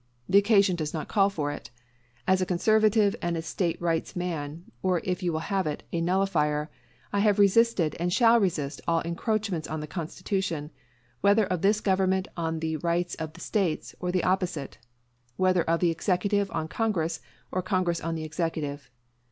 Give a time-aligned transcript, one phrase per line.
[0.27, 1.69] The occasion does not call for it.
[2.27, 6.01] As a conservative and a State Rights man, or if you will have it, a
[6.01, 6.71] nullifier,
[7.13, 10.71] I have resisted and shall resist all encroachments on the Constitution
[11.21, 14.79] whether of this Government on the rights of the States, or the opposite:
[15.35, 17.21] whether of the Executive on Congress,
[17.51, 18.89] or Congress on the Executive.